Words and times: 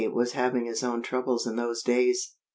was 0.15 0.31
having 0.31 0.65
his 0.65 0.83
own 0.83 1.03
troubles 1.03 1.45
in 1.45 1.57
those 1.57 1.83
days. 1.83 2.33